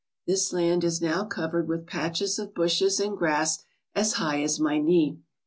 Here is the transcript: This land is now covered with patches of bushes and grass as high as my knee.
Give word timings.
This 0.25 0.51
land 0.51 0.83
is 0.83 0.99
now 0.99 1.25
covered 1.25 1.67
with 1.67 1.85
patches 1.85 2.39
of 2.39 2.55
bushes 2.55 2.99
and 2.99 3.15
grass 3.15 3.59
as 3.93 4.13
high 4.13 4.41
as 4.41 4.59
my 4.59 4.79
knee. 4.79 5.19